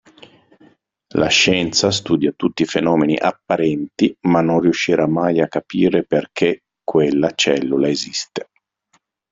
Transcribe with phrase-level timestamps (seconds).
[1.13, 7.29] La scienza studia tutti i fenomeni apparenti ma non riuscirà mai a capire perché quella
[7.35, 8.49] cellula esiste.